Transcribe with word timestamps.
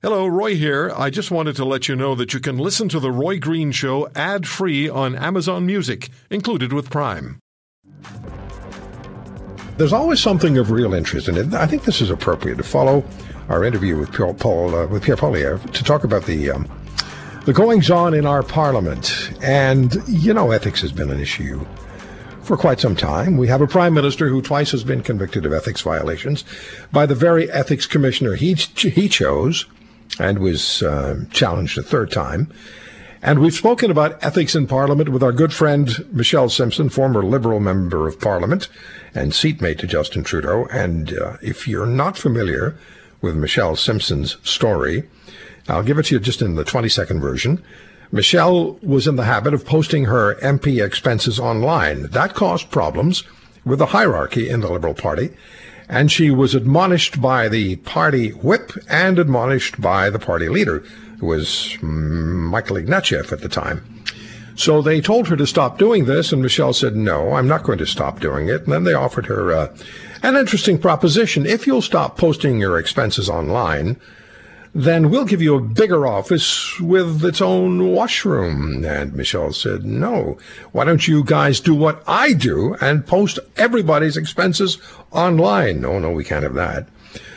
Hello, 0.00 0.28
Roy 0.28 0.54
here. 0.54 0.92
I 0.96 1.10
just 1.10 1.32
wanted 1.32 1.56
to 1.56 1.64
let 1.64 1.88
you 1.88 1.96
know 1.96 2.14
that 2.14 2.32
you 2.32 2.38
can 2.38 2.56
listen 2.56 2.88
to 2.90 3.00
The 3.00 3.10
Roy 3.10 3.40
Green 3.40 3.72
Show 3.72 4.08
ad 4.14 4.46
free 4.46 4.88
on 4.88 5.16
Amazon 5.16 5.66
Music, 5.66 6.08
included 6.30 6.72
with 6.72 6.88
Prime. 6.88 7.40
There's 9.76 9.92
always 9.92 10.20
something 10.20 10.56
of 10.56 10.70
real 10.70 10.94
interest 10.94 11.26
in 11.26 11.36
it. 11.36 11.52
I 11.52 11.66
think 11.66 11.82
this 11.82 12.00
is 12.00 12.10
appropriate 12.10 12.58
to 12.58 12.62
follow 12.62 13.04
our 13.48 13.64
interview 13.64 13.98
with 13.98 14.12
Pierre, 14.12 14.34
Paul, 14.34 14.72
uh, 14.72 14.86
with 14.86 15.02
Pierre 15.02 15.16
Poilievre 15.16 15.68
to 15.72 15.82
talk 15.82 16.04
about 16.04 16.26
the 16.26 16.52
um, 16.52 16.68
the 17.44 17.52
goings 17.52 17.90
on 17.90 18.14
in 18.14 18.24
our 18.24 18.44
parliament. 18.44 19.32
And 19.42 19.96
you 20.06 20.32
know, 20.32 20.52
ethics 20.52 20.80
has 20.82 20.92
been 20.92 21.10
an 21.10 21.18
issue 21.18 21.66
for 22.42 22.56
quite 22.56 22.78
some 22.78 22.94
time. 22.94 23.36
We 23.36 23.48
have 23.48 23.62
a 23.62 23.66
prime 23.66 23.94
minister 23.94 24.28
who 24.28 24.42
twice 24.42 24.70
has 24.70 24.84
been 24.84 25.02
convicted 25.02 25.44
of 25.44 25.52
ethics 25.52 25.80
violations 25.80 26.44
by 26.92 27.04
the 27.04 27.16
very 27.16 27.50
ethics 27.50 27.84
commissioner 27.84 28.36
he 28.36 28.54
he 28.54 29.08
chose 29.08 29.66
and 30.18 30.38
was 30.38 30.82
uh, 30.82 31.24
challenged 31.30 31.78
a 31.78 31.82
third 31.82 32.10
time. 32.10 32.52
And 33.20 33.40
we've 33.40 33.54
spoken 33.54 33.90
about 33.90 34.22
ethics 34.24 34.54
in 34.54 34.68
Parliament 34.68 35.08
with 35.08 35.24
our 35.24 35.32
good 35.32 35.52
friend 35.52 36.06
Michelle 36.12 36.48
Simson, 36.48 36.88
former 36.88 37.24
Liberal 37.24 37.58
Member 37.58 38.06
of 38.06 38.20
Parliament 38.20 38.68
and 39.14 39.34
seatmate 39.34 39.78
to 39.80 39.86
Justin 39.88 40.22
Trudeau. 40.22 40.66
And 40.66 41.18
uh, 41.18 41.36
if 41.42 41.66
you're 41.66 41.86
not 41.86 42.16
familiar 42.16 42.78
with 43.20 43.34
Michelle 43.34 43.74
Simson's 43.74 44.36
story, 44.48 45.08
I'll 45.66 45.82
give 45.82 45.98
it 45.98 46.06
to 46.06 46.14
you 46.14 46.20
just 46.20 46.42
in 46.42 46.54
the 46.54 46.64
20 46.64 46.88
second 46.88 47.20
version. 47.20 47.62
Michelle 48.12 48.74
was 48.82 49.06
in 49.06 49.16
the 49.16 49.24
habit 49.24 49.52
of 49.52 49.66
posting 49.66 50.04
her 50.04 50.36
MP 50.36 50.84
expenses 50.84 51.40
online. 51.40 52.04
That 52.04 52.34
caused 52.34 52.70
problems 52.70 53.24
with 53.64 53.80
the 53.80 53.86
hierarchy 53.86 54.48
in 54.48 54.60
the 54.60 54.72
Liberal 54.72 54.94
Party 54.94 55.30
and 55.88 56.12
she 56.12 56.30
was 56.30 56.54
admonished 56.54 57.20
by 57.20 57.48
the 57.48 57.76
party 57.76 58.30
whip 58.30 58.72
and 58.88 59.18
admonished 59.18 59.80
by 59.80 60.10
the 60.10 60.18
party 60.18 60.48
leader, 60.48 60.80
who 61.18 61.26
was 61.26 61.76
Michael 61.82 62.76
Ignatieff 62.76 63.32
at 63.32 63.40
the 63.40 63.48
time. 63.48 63.82
So 64.54 64.82
they 64.82 65.00
told 65.00 65.28
her 65.28 65.36
to 65.36 65.46
stop 65.46 65.78
doing 65.78 66.06
this, 66.06 66.32
and 66.32 66.42
Michelle 66.42 66.72
said, 66.72 66.96
No, 66.96 67.34
I'm 67.34 67.46
not 67.46 67.62
going 67.62 67.78
to 67.78 67.86
stop 67.86 68.18
doing 68.18 68.48
it. 68.48 68.64
And 68.64 68.72
then 68.72 68.84
they 68.84 68.92
offered 68.92 69.26
her 69.26 69.52
uh, 69.52 69.76
an 70.22 70.34
interesting 70.34 70.78
proposition. 70.78 71.46
If 71.46 71.66
you'll 71.66 71.80
stop 71.80 72.18
posting 72.18 72.58
your 72.58 72.76
expenses 72.76 73.30
online, 73.30 74.00
then 74.74 75.10
we'll 75.10 75.24
give 75.24 75.42
you 75.42 75.56
a 75.56 75.60
bigger 75.60 76.06
office 76.06 76.78
with 76.80 77.24
its 77.24 77.40
own 77.40 77.92
washroom. 77.92 78.84
And 78.84 79.14
Michelle 79.14 79.52
said, 79.52 79.84
no, 79.84 80.38
why 80.72 80.84
don't 80.84 81.08
you 81.08 81.24
guys 81.24 81.60
do 81.60 81.74
what 81.74 82.02
I 82.06 82.32
do 82.32 82.74
and 82.80 83.06
post 83.06 83.38
everybody's 83.56 84.16
expenses 84.16 84.78
online? 85.10 85.80
No, 85.80 85.98
no, 85.98 86.10
we 86.10 86.24
can't 86.24 86.42
have 86.42 86.54
that. 86.54 86.88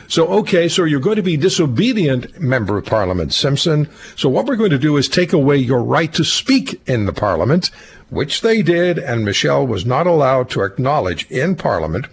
So, 0.08 0.26
okay, 0.28 0.68
so 0.68 0.84
you're 0.84 1.00
going 1.00 1.16
to 1.16 1.22
be 1.22 1.38
disobedient, 1.38 2.38
Member 2.38 2.76
of 2.76 2.84
Parliament 2.84 3.32
Simson. 3.32 3.88
So 4.14 4.28
what 4.28 4.44
we're 4.44 4.56
going 4.56 4.70
to 4.70 4.78
do 4.78 4.98
is 4.98 5.08
take 5.08 5.32
away 5.32 5.56
your 5.56 5.82
right 5.82 6.12
to 6.12 6.22
speak 6.22 6.82
in 6.86 7.06
the 7.06 7.14
Parliament, 7.14 7.70
which 8.10 8.42
they 8.42 8.60
did, 8.60 8.98
and 8.98 9.24
Michelle 9.24 9.66
was 9.66 9.86
not 9.86 10.06
allowed 10.06 10.50
to 10.50 10.64
acknowledge 10.64 11.30
in 11.30 11.56
Parliament 11.56 12.08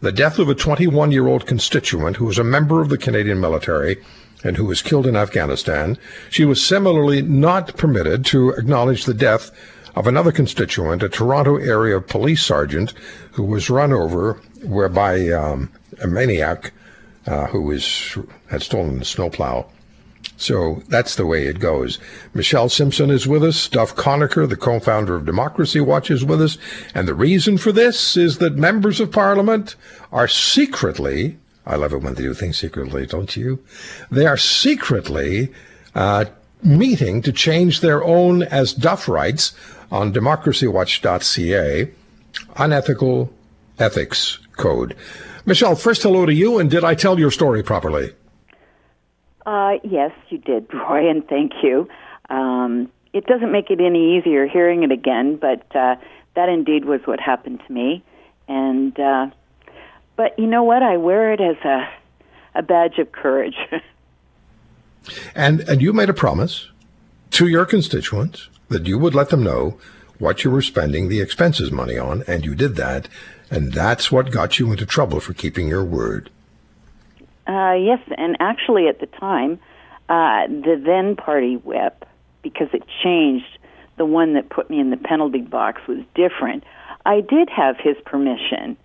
the 0.00 0.12
death 0.12 0.38
of 0.38 0.48
a 0.48 0.54
21 0.54 1.12
year 1.12 1.28
old 1.28 1.46
constituent 1.46 2.16
who 2.16 2.24
was 2.24 2.38
a 2.38 2.44
member 2.44 2.80
of 2.80 2.88
the 2.88 2.98
Canadian 2.98 3.38
military 3.38 3.98
and 4.44 4.56
who 4.56 4.64
was 4.64 4.82
killed 4.82 5.06
in 5.06 5.16
Afghanistan, 5.16 5.98
she 6.30 6.44
was 6.44 6.64
similarly 6.64 7.22
not 7.22 7.76
permitted 7.76 8.24
to 8.26 8.50
acknowledge 8.50 9.04
the 9.04 9.14
death 9.14 9.50
of 9.94 10.06
another 10.06 10.32
constituent, 10.32 11.02
a 11.02 11.08
Toronto 11.08 11.56
area 11.56 12.00
police 12.00 12.44
sergeant, 12.44 12.94
who 13.32 13.42
was 13.42 13.70
run 13.70 13.92
over 13.92 14.40
by 14.88 15.28
um, 15.30 15.70
a 16.02 16.06
maniac 16.06 16.72
uh, 17.26 17.46
who 17.46 17.62
was, 17.62 18.16
had 18.50 18.62
stolen 18.62 19.00
a 19.00 19.04
snowplow. 19.04 19.66
So 20.36 20.82
that's 20.88 21.14
the 21.14 21.26
way 21.26 21.46
it 21.46 21.60
goes. 21.60 21.98
Michelle 22.34 22.68
Simson 22.68 23.10
is 23.10 23.28
with 23.28 23.44
us. 23.44 23.68
Duff 23.68 23.94
Conacher, 23.94 24.48
the 24.48 24.56
co-founder 24.56 25.14
of 25.14 25.26
Democracy 25.26 25.80
Watch, 25.80 26.10
is 26.10 26.24
with 26.24 26.42
us. 26.42 26.58
And 26.94 27.06
the 27.06 27.14
reason 27.14 27.58
for 27.58 27.70
this 27.70 28.16
is 28.16 28.38
that 28.38 28.56
members 28.56 28.98
of 28.98 29.12
parliament 29.12 29.76
are 30.10 30.26
secretly 30.26 31.38
I 31.64 31.76
love 31.76 31.92
it 31.92 32.02
when 32.02 32.14
they 32.14 32.22
do 32.22 32.34
things 32.34 32.58
secretly, 32.58 33.06
don't 33.06 33.36
you? 33.36 33.64
They 34.10 34.26
are 34.26 34.36
secretly 34.36 35.52
uh, 35.94 36.24
meeting 36.62 37.22
to 37.22 37.32
change 37.32 37.80
their 37.80 38.02
own, 38.02 38.42
as 38.42 38.72
Duff 38.72 39.08
writes 39.08 39.52
on 39.90 40.12
democracywatch.ca, 40.12 41.90
unethical 42.56 43.32
ethics 43.78 44.38
code. 44.56 44.96
Michelle, 45.44 45.74
first 45.74 46.02
hello 46.02 46.26
to 46.26 46.34
you, 46.34 46.58
and 46.58 46.70
did 46.70 46.84
I 46.84 46.94
tell 46.94 47.18
your 47.18 47.30
story 47.30 47.62
properly? 47.62 48.12
Uh, 49.44 49.74
yes, 49.82 50.12
you 50.28 50.38
did, 50.38 50.72
Roy, 50.74 51.08
and 51.08 51.26
thank 51.28 51.52
you. 51.62 51.88
Um, 52.30 52.90
it 53.12 53.26
doesn't 53.26 53.52
make 53.52 53.70
it 53.70 53.80
any 53.80 54.16
easier 54.16 54.46
hearing 54.46 54.82
it 54.82 54.92
again, 54.92 55.36
but 55.36 55.64
uh, 55.76 55.96
that 56.34 56.48
indeed 56.48 56.84
was 56.84 57.00
what 57.04 57.20
happened 57.20 57.60
to 57.66 57.72
me. 57.72 58.02
And 58.48 58.98
uh, 58.98 59.26
but 60.16 60.38
you 60.38 60.46
know 60.46 60.62
what? 60.62 60.82
I 60.82 60.96
wear 60.96 61.32
it 61.32 61.40
as 61.40 61.56
a 61.64 61.88
a 62.54 62.62
badge 62.62 62.98
of 62.98 63.12
courage. 63.12 63.56
and 65.34 65.60
and 65.60 65.80
you 65.80 65.92
made 65.92 66.08
a 66.08 66.14
promise 66.14 66.68
to 67.30 67.48
your 67.48 67.64
constituents 67.64 68.48
that 68.68 68.86
you 68.86 68.98
would 68.98 69.14
let 69.14 69.30
them 69.30 69.42
know 69.42 69.78
what 70.18 70.44
you 70.44 70.50
were 70.50 70.62
spending 70.62 71.08
the 71.08 71.20
expenses 71.20 71.72
money 71.72 71.98
on, 71.98 72.22
and 72.28 72.44
you 72.44 72.54
did 72.54 72.76
that, 72.76 73.08
and 73.50 73.72
that's 73.72 74.12
what 74.12 74.30
got 74.30 74.58
you 74.58 74.70
into 74.70 74.86
trouble 74.86 75.18
for 75.18 75.34
keeping 75.34 75.66
your 75.66 75.84
word. 75.84 76.30
Uh, 77.48 77.72
yes, 77.72 77.98
and 78.16 78.36
actually 78.38 78.86
at 78.86 79.00
the 79.00 79.06
time, 79.06 79.58
uh, 80.08 80.46
the 80.46 80.80
then 80.84 81.16
party 81.16 81.56
whip, 81.56 82.04
because 82.42 82.68
it 82.72 82.84
changed, 83.02 83.58
the 83.96 84.04
one 84.04 84.34
that 84.34 84.48
put 84.48 84.70
me 84.70 84.78
in 84.78 84.90
the 84.90 84.96
penalty 84.96 85.40
box 85.40 85.80
was 85.88 85.98
different. 86.14 86.62
I 87.04 87.20
did 87.20 87.50
have 87.50 87.76
his 87.78 87.96
permission 88.04 88.76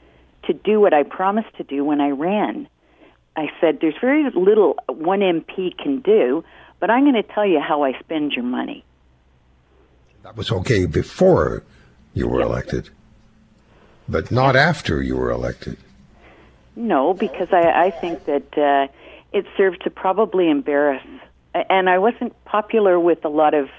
to 0.48 0.54
do 0.54 0.80
what 0.80 0.94
I 0.94 1.04
promised 1.04 1.56
to 1.58 1.64
do 1.64 1.84
when 1.86 2.02
I 2.02 2.10
ran. 2.10 2.68
I 3.36 3.50
said, 3.62 3.80
There's 3.82 3.96
very 4.02 4.30
little 4.32 4.78
one 4.88 5.20
MP 5.20 5.78
can 5.78 6.00
do, 6.00 6.44
but 6.80 6.90
I'm 6.90 7.04
going 7.04 7.22
to 7.22 7.24
tell 7.24 7.46
you 7.46 7.60
how 7.60 7.84
I 7.84 7.98
spend 8.00 8.34
your 8.34 8.44
money. 8.44 8.84
That 10.24 10.36
was 10.36 10.52
okay 10.52 10.86
before 10.86 11.64
you 12.14 12.28
were 12.28 12.42
elected, 12.42 12.90
but 14.10 14.32
not 14.32 14.56
after 14.56 15.02
you 15.02 15.16
were 15.16 15.30
elected. 15.30 15.78
No, 16.76 17.14
because 17.14 17.48
I, 17.52 17.86
I 17.86 17.92
think 17.92 18.26
that 18.26 18.58
uh, 18.58 18.92
it 19.32 19.46
served 19.56 19.84
to 19.84 19.90
probably 19.90 20.50
embarrass. 20.50 21.06
And 21.54 21.90
I 21.90 21.98
wasn't 21.98 22.34
popular 22.46 23.00
with 23.00 23.26
a 23.26 23.30
lot 23.30 23.54
of 23.54 23.70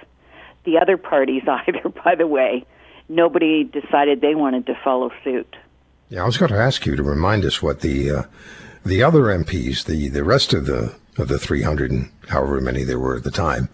the 0.64 0.78
other 0.78 0.96
parties 0.96 1.42
either, 1.48 1.88
by 2.04 2.14
the 2.14 2.26
way. 2.26 2.64
Nobody 3.08 3.64
decided 3.64 4.20
they 4.20 4.34
wanted 4.34 4.66
to 4.66 4.78
follow 4.84 5.10
suit. 5.24 5.56
Yeah, 6.10 6.22
I 6.22 6.26
was 6.26 6.38
going 6.38 6.52
to 6.52 6.58
ask 6.58 6.86
you 6.86 6.96
to 6.96 7.02
remind 7.02 7.44
us 7.44 7.62
what 7.62 7.80
the 7.80 8.10
uh, 8.10 8.22
the 8.84 9.02
other 9.02 9.24
MPs, 9.24 9.84
the 9.84 10.08
the 10.08 10.24
rest 10.24 10.54
of 10.54 10.64
the 10.66 10.94
of 11.18 11.28
the 11.28 11.38
300 11.38 11.90
and 11.90 12.10
however 12.28 12.60
many 12.60 12.84
there 12.84 12.98
were 12.98 13.16
at 13.16 13.24
the 13.24 13.30
time, 13.30 13.68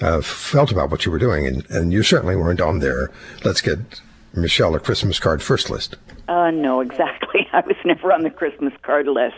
uh, 0.00 0.20
felt 0.20 0.70
about 0.70 0.90
what 0.90 1.04
you 1.04 1.10
were 1.10 1.18
doing, 1.18 1.46
and 1.46 1.68
and 1.70 1.92
you 1.92 2.04
certainly 2.04 2.36
weren't 2.36 2.60
on 2.60 2.78
there. 2.78 3.10
Let's 3.44 3.60
get 3.60 4.00
Michelle 4.34 4.76
a 4.76 4.80
Christmas 4.80 5.18
card 5.18 5.42
first 5.42 5.68
list. 5.68 5.96
Uh, 6.28 6.50
no, 6.50 6.80
exactly. 6.80 7.48
I 7.52 7.60
was 7.60 7.76
never 7.84 8.12
on 8.12 8.22
the 8.22 8.30
Christmas 8.30 8.72
card 8.82 9.08
list. 9.08 9.36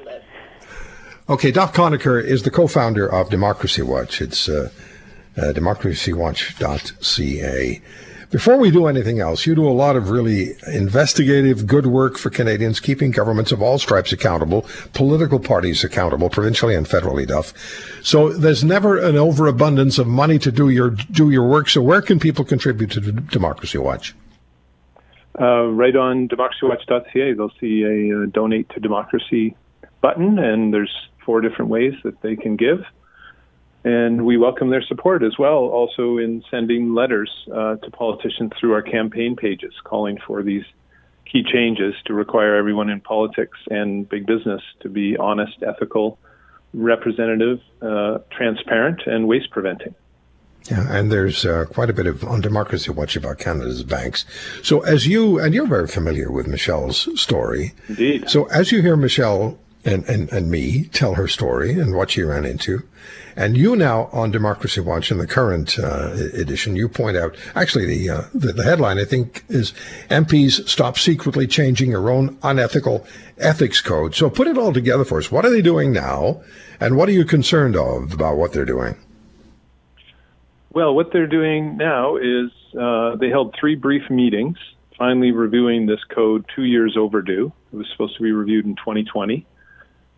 Okay, 1.28 1.50
Duff 1.50 1.72
Conacher 1.72 2.22
is 2.22 2.44
the 2.44 2.52
co-founder 2.52 3.12
of 3.12 3.30
Democracy 3.30 3.82
Watch. 3.82 4.20
It's 4.20 4.48
uh, 4.48 4.70
uh, 5.36 5.52
democracywatch.ca. 5.52 7.82
Before 8.30 8.56
we 8.56 8.72
do 8.72 8.86
anything 8.86 9.20
else, 9.20 9.46
you 9.46 9.54
do 9.54 9.68
a 9.68 9.70
lot 9.70 9.94
of 9.94 10.10
really 10.10 10.56
investigative, 10.66 11.66
good 11.66 11.86
work 11.86 12.18
for 12.18 12.28
Canadians, 12.28 12.80
keeping 12.80 13.12
governments 13.12 13.52
of 13.52 13.62
all 13.62 13.78
stripes 13.78 14.12
accountable, 14.12 14.66
political 14.94 15.38
parties 15.38 15.84
accountable, 15.84 16.28
provincially 16.28 16.74
and 16.74 16.86
federally, 16.86 17.26
Duff. 17.26 17.54
So 18.02 18.32
there's 18.32 18.64
never 18.64 18.98
an 18.98 19.16
overabundance 19.16 19.98
of 19.98 20.08
money 20.08 20.38
to 20.40 20.50
do 20.50 20.70
your 20.70 20.90
do 20.90 21.30
your 21.30 21.46
work. 21.48 21.68
So 21.68 21.80
where 21.82 22.02
can 22.02 22.18
people 22.18 22.44
contribute 22.44 22.90
to 22.92 23.00
Democracy 23.00 23.78
Watch? 23.78 24.14
Uh, 25.38 25.66
right 25.66 25.94
on 25.94 26.28
democracywatch.ca, 26.28 27.34
they'll 27.34 27.52
see 27.60 27.82
a 27.82 28.22
uh, 28.22 28.26
donate 28.32 28.68
to 28.70 28.80
democracy 28.80 29.54
button, 30.00 30.38
and 30.38 30.72
there's 30.72 31.08
four 31.24 31.40
different 31.40 31.70
ways 31.70 31.94
that 32.04 32.20
they 32.22 32.34
can 32.34 32.56
give 32.56 32.84
and 33.86 34.26
we 34.26 34.36
welcome 34.36 34.70
their 34.70 34.82
support 34.82 35.22
as 35.22 35.38
well, 35.38 35.58
also 35.58 36.18
in 36.18 36.42
sending 36.50 36.92
letters 36.92 37.30
uh, 37.54 37.76
to 37.76 37.90
politicians 37.92 38.50
through 38.58 38.72
our 38.72 38.82
campaign 38.82 39.36
pages 39.36 39.72
calling 39.84 40.18
for 40.26 40.42
these 40.42 40.64
key 41.24 41.44
changes 41.44 41.94
to 42.04 42.12
require 42.12 42.56
everyone 42.56 42.90
in 42.90 43.00
politics 43.00 43.56
and 43.70 44.08
big 44.08 44.26
business 44.26 44.60
to 44.80 44.88
be 44.88 45.16
honest, 45.16 45.62
ethical, 45.62 46.18
representative, 46.74 47.60
uh, 47.80 48.18
transparent, 48.36 49.02
and 49.06 49.28
waste 49.28 49.50
preventing. 49.50 49.94
Yeah, 50.68 50.84
and 50.90 51.12
there's 51.12 51.46
uh, 51.46 51.66
quite 51.72 51.88
a 51.88 51.92
bit 51.92 52.08
of 52.08 52.24
on 52.24 52.40
Democracy 52.40 52.90
Watch 52.90 53.14
about 53.14 53.38
Canada's 53.38 53.84
banks. 53.84 54.24
So 54.64 54.80
as 54.80 55.06
you, 55.06 55.38
and 55.38 55.54
you're 55.54 55.68
very 55.68 55.86
familiar 55.86 56.32
with 56.32 56.48
Michelle's 56.48 57.08
story. 57.20 57.72
Indeed. 57.88 58.28
So 58.28 58.46
as 58.46 58.72
you 58.72 58.82
hear 58.82 58.96
Michelle 58.96 59.60
and, 59.86 60.04
and, 60.04 60.30
and 60.32 60.50
me 60.50 60.84
tell 60.92 61.14
her 61.14 61.28
story 61.28 61.78
and 61.78 61.94
what 61.94 62.10
she 62.10 62.22
ran 62.22 62.44
into. 62.44 62.82
And 63.36 63.56
you 63.56 63.76
now 63.76 64.08
on 64.12 64.30
Democracy 64.30 64.80
Watch 64.80 65.10
in 65.12 65.18
the 65.18 65.26
current 65.26 65.78
uh, 65.78 66.12
edition, 66.34 66.74
you 66.74 66.88
point 66.88 67.16
out 67.16 67.36
actually 67.54 67.86
the, 67.86 68.10
uh, 68.10 68.22
the, 68.34 68.52
the 68.52 68.64
headline 68.64 68.98
I 68.98 69.04
think 69.04 69.44
is 69.48 69.72
MPs 70.10 70.68
stop 70.68 70.98
secretly 70.98 71.46
changing 71.46 71.90
their 71.90 72.10
own 72.10 72.36
unethical 72.42 73.06
ethics 73.38 73.80
code. 73.80 74.14
So 74.14 74.28
put 74.28 74.48
it 74.48 74.58
all 74.58 74.72
together 74.72 75.04
for 75.04 75.18
us. 75.18 75.30
What 75.30 75.44
are 75.44 75.50
they 75.50 75.62
doing 75.62 75.92
now, 75.92 76.42
and 76.80 76.96
what 76.96 77.08
are 77.08 77.12
you 77.12 77.24
concerned 77.24 77.76
of 77.76 78.12
about 78.12 78.36
what 78.36 78.52
they're 78.52 78.64
doing? 78.64 78.96
Well, 80.70 80.94
what 80.94 81.12
they're 81.12 81.26
doing 81.26 81.76
now 81.76 82.16
is 82.16 82.50
uh, 82.78 83.16
they 83.16 83.28
held 83.28 83.54
three 83.58 83.76
brief 83.76 84.10
meetings, 84.10 84.58
finally 84.98 85.30
reviewing 85.30 85.86
this 85.86 86.02
code 86.04 86.44
two 86.54 86.64
years 86.64 86.96
overdue. 86.98 87.52
It 87.72 87.76
was 87.76 87.86
supposed 87.92 88.16
to 88.16 88.22
be 88.22 88.32
reviewed 88.32 88.64
in 88.66 88.76
2020, 88.76 89.46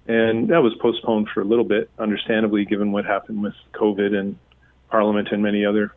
and 0.08 0.48
that 0.48 0.62
was 0.62 0.74
postponed 0.80 1.28
for 1.32 1.42
a 1.42 1.44
little 1.44 1.64
bit, 1.64 1.90
understandably, 1.98 2.64
given 2.64 2.92
what 2.92 3.04
happened 3.04 3.42
with 3.42 3.52
COVID 3.74 4.14
and 4.14 4.38
Parliament 4.90 5.28
and 5.30 5.42
many 5.42 5.66
other 5.66 5.92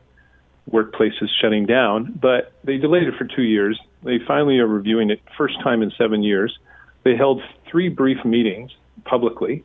workplaces 0.69 1.29
shutting 1.41 1.65
down. 1.65 2.19
But 2.21 2.51
they 2.65 2.77
delayed 2.77 3.03
it 3.03 3.15
for 3.17 3.23
two 3.23 3.41
years. 3.41 3.79
They 4.03 4.19
finally 4.27 4.59
are 4.59 4.67
reviewing 4.67 5.09
it, 5.11 5.21
first 5.37 5.59
time 5.63 5.81
in 5.81 5.91
seven 5.97 6.23
years. 6.23 6.59
They 7.03 7.15
held 7.15 7.41
three 7.69 7.87
brief 7.87 8.23
meetings 8.25 8.71
publicly, 9.05 9.63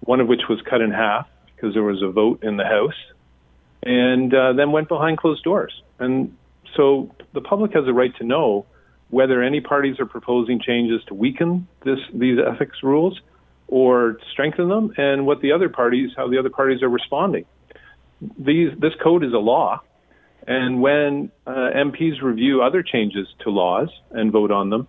one 0.00 0.20
of 0.20 0.28
which 0.28 0.42
was 0.48 0.60
cut 0.62 0.80
in 0.80 0.92
half 0.92 1.28
because 1.54 1.74
there 1.74 1.82
was 1.82 2.02
a 2.02 2.08
vote 2.08 2.44
in 2.44 2.56
the 2.56 2.64
House 2.64 2.94
and 3.82 4.32
uh, 4.32 4.52
then 4.52 4.70
went 4.70 4.88
behind 4.88 5.18
closed 5.18 5.42
doors. 5.42 5.82
And 5.98 6.36
so 6.76 7.10
the 7.34 7.40
public 7.40 7.72
has 7.72 7.88
a 7.88 7.92
right 7.92 8.14
to 8.18 8.24
know 8.24 8.64
whether 9.10 9.42
any 9.42 9.60
parties 9.60 9.98
are 9.98 10.06
proposing 10.06 10.60
changes 10.60 11.02
to 11.08 11.14
weaken 11.14 11.66
this, 11.84 11.98
these 12.14 12.38
ethics 12.38 12.82
rules 12.84 13.20
or 13.68 14.18
strengthen 14.32 14.68
them, 14.68 14.92
and 14.96 15.26
what 15.26 15.40
the 15.40 15.52
other 15.52 15.68
parties, 15.68 16.10
how 16.16 16.28
the 16.28 16.38
other 16.38 16.50
parties 16.50 16.82
are 16.82 16.88
responding. 16.88 17.44
These, 18.38 18.70
this 18.78 18.92
code 19.02 19.24
is 19.24 19.32
a 19.32 19.38
law, 19.38 19.80
and 20.46 20.80
when 20.80 21.30
uh, 21.46 21.70
MPs 21.74 22.22
review 22.22 22.62
other 22.62 22.82
changes 22.82 23.26
to 23.40 23.50
laws 23.50 23.88
and 24.12 24.30
vote 24.30 24.50
on 24.50 24.70
them, 24.70 24.86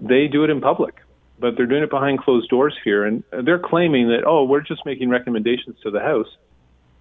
they 0.00 0.28
do 0.28 0.44
it 0.44 0.50
in 0.50 0.60
public. 0.60 0.94
But 1.38 1.56
they're 1.56 1.66
doing 1.66 1.82
it 1.82 1.90
behind 1.90 2.20
closed 2.20 2.48
doors 2.48 2.74
here, 2.84 3.04
and 3.04 3.24
they're 3.44 3.58
claiming 3.58 4.08
that, 4.08 4.24
oh, 4.24 4.44
we're 4.44 4.60
just 4.60 4.86
making 4.86 5.08
recommendations 5.08 5.76
to 5.82 5.90
the 5.90 5.98
House. 5.98 6.28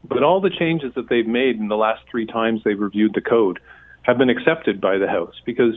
But 0.04 0.24
all 0.24 0.42
the 0.42 0.50
changes 0.50 0.94
that 0.96 1.10
they've 1.10 1.28
made 1.28 1.58
in 1.58 1.68
the 1.68 1.78
last 1.78 2.02
three 2.10 2.26
times 2.26 2.62
they've 2.66 2.80
reviewed 2.80 3.14
the 3.14 3.22
code 3.22 3.60
have 4.02 4.18
been 4.18 4.32
accepted 4.32 4.82
by 4.82 4.98
the 4.98 5.08
House 5.08 5.36
because, 5.46 5.76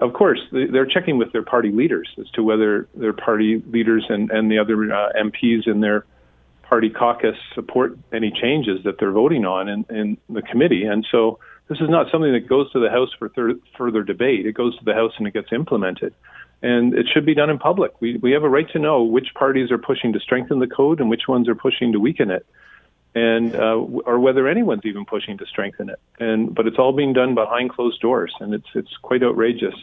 of 0.00 0.12
course, 0.12 0.40
they're 0.52 0.86
checking 0.86 1.18
with 1.18 1.32
their 1.32 1.42
party 1.42 1.70
leaders 1.70 2.08
as 2.18 2.30
to 2.30 2.42
whether 2.42 2.88
their 2.94 3.12
party 3.12 3.62
leaders 3.70 4.04
and, 4.08 4.30
and 4.30 4.50
the 4.50 4.58
other 4.58 4.74
uh, 4.92 5.12
MPs 5.20 5.66
in 5.66 5.80
their 5.80 6.04
party 6.62 6.90
caucus 6.90 7.36
support 7.54 7.98
any 8.12 8.30
changes 8.30 8.84
that 8.84 8.98
they're 8.98 9.12
voting 9.12 9.44
on 9.44 9.68
in, 9.68 9.84
in 9.88 10.18
the 10.28 10.42
committee. 10.42 10.84
And 10.84 11.06
so 11.10 11.38
this 11.68 11.78
is 11.80 11.88
not 11.88 12.06
something 12.12 12.32
that 12.32 12.48
goes 12.48 12.70
to 12.72 12.80
the 12.80 12.90
House 12.90 13.10
for 13.18 13.28
thir- 13.30 13.58
further 13.76 14.02
debate. 14.02 14.46
It 14.46 14.52
goes 14.52 14.76
to 14.78 14.84
the 14.84 14.94
House 14.94 15.12
and 15.18 15.26
it 15.26 15.34
gets 15.34 15.48
implemented. 15.52 16.14
And 16.62 16.94
it 16.94 17.06
should 17.12 17.24
be 17.24 17.34
done 17.34 17.50
in 17.50 17.58
public. 17.58 17.92
We, 18.00 18.16
we 18.16 18.32
have 18.32 18.42
a 18.42 18.48
right 18.48 18.68
to 18.72 18.78
know 18.78 19.02
which 19.02 19.28
parties 19.34 19.70
are 19.70 19.78
pushing 19.78 20.12
to 20.12 20.20
strengthen 20.20 20.58
the 20.58 20.66
code 20.66 21.00
and 21.00 21.08
which 21.08 21.28
ones 21.28 21.48
are 21.48 21.54
pushing 21.54 21.92
to 21.92 22.00
weaken 22.00 22.30
it 22.30 22.46
and 23.14 23.54
uh, 23.54 23.76
or 23.76 24.18
whether 24.18 24.46
anyone's 24.48 24.84
even 24.84 25.04
pushing 25.04 25.38
to 25.38 25.46
strengthen 25.46 25.90
it. 25.90 26.00
And 26.18 26.54
but 26.54 26.66
it's 26.66 26.78
all 26.78 26.92
being 26.92 27.12
done 27.12 27.34
behind 27.34 27.70
closed 27.70 28.00
doors, 28.00 28.32
and 28.40 28.54
it's 28.54 28.68
it's 28.74 28.96
quite 29.02 29.22
outrageous. 29.22 29.74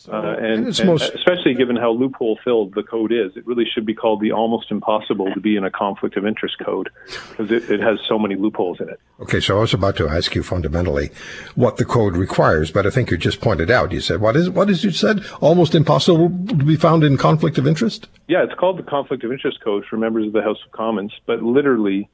So, 0.00 0.12
uh, 0.12 0.34
and, 0.40 0.66
and, 0.66 0.86
most... 0.86 1.12
especially 1.12 1.52
given 1.52 1.76
how 1.76 1.90
loophole 1.90 2.38
filled 2.42 2.74
the 2.74 2.82
code 2.82 3.12
is, 3.12 3.36
it 3.36 3.46
really 3.46 3.66
should 3.66 3.84
be 3.84 3.92
called 3.92 4.22
the 4.22 4.32
almost 4.32 4.70
impossible 4.70 5.30
to 5.34 5.40
be 5.40 5.56
in 5.56 5.64
a 5.64 5.70
conflict 5.70 6.16
of 6.16 6.24
interest 6.24 6.56
code 6.58 6.88
because 7.28 7.50
it, 7.50 7.70
it 7.70 7.80
has 7.80 7.98
so 8.08 8.18
many 8.18 8.34
loopholes 8.34 8.80
in 8.80 8.88
it. 8.88 8.98
Okay, 9.20 9.40
so 9.40 9.58
I 9.58 9.60
was 9.60 9.74
about 9.74 9.96
to 9.96 10.08
ask 10.08 10.34
you 10.34 10.42
fundamentally 10.42 11.10
what 11.54 11.76
the 11.76 11.84
code 11.84 12.16
requires, 12.16 12.70
but 12.70 12.86
I 12.86 12.90
think 12.90 13.10
you 13.10 13.18
just 13.18 13.42
pointed 13.42 13.70
out. 13.70 13.92
You 13.92 14.00
said 14.00 14.22
what 14.22 14.36
is 14.36 14.48
what 14.48 14.70
is 14.70 14.84
you 14.84 14.90
said 14.90 15.22
almost 15.42 15.74
impossible 15.74 16.30
to 16.48 16.54
be 16.54 16.76
found 16.76 17.04
in 17.04 17.18
conflict 17.18 17.58
of 17.58 17.66
interest? 17.66 18.08
Yeah, 18.26 18.42
it's 18.42 18.54
called 18.54 18.78
the 18.78 18.84
conflict 18.84 19.22
of 19.22 19.32
interest 19.32 19.60
code 19.60 19.84
for 19.84 19.98
members 19.98 20.26
of 20.26 20.32
the 20.32 20.40
House 20.40 20.62
of 20.64 20.72
Commons, 20.72 21.12
but 21.26 21.42
literally 21.42 22.08